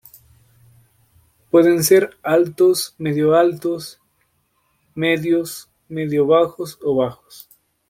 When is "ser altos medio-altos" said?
1.83-4.01